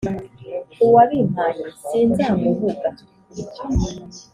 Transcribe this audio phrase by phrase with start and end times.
[0.85, 2.89] uwabimpaye sinzamuhuga.